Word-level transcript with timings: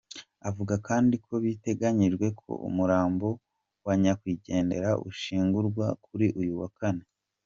Avuga 0.49 0.73
kandi 0.87 1.15
ko 1.25 1.33
biteganyijwe 1.43 2.27
ko 2.39 2.51
umurambo 2.67 3.27
wa 3.85 3.93
nyakwigendera 4.01 4.89
ushyingurwa 5.09 5.85
kuri 6.05 6.27
uyu 6.41 6.53
wa 6.61 6.69
kane. 6.79 7.05